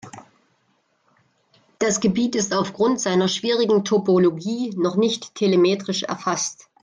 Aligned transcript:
Das 1.77 1.99
Gebiet 1.99 2.33
ist 2.35 2.55
aufgrund 2.55 2.99
seiner 2.99 3.27
schwierigen 3.27 3.85
Topologie 3.85 4.71
noch 4.75 4.95
nicht 4.95 5.35
telemetrisch 5.35 6.01
erfasst. 6.01 6.71